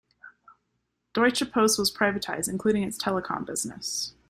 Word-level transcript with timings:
Deutsche 1.13 1.45
Post 1.51 1.77
was 1.77 1.93
privatised, 1.95 2.49
including 2.49 2.81
its 2.81 2.97
Telecom 2.97 3.45
business. 3.45 4.15